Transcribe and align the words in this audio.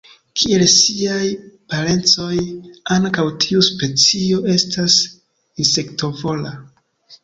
Kiel 0.43 0.61
siaj 0.75 1.27
parencoj, 1.73 2.31
ankaŭ 2.97 3.29
tiu 3.45 3.63
specio 3.71 4.43
estas 4.59 5.01
insektovora. 5.65 6.61